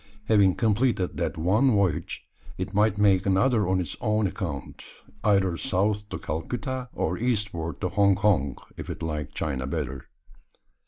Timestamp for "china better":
9.35-10.09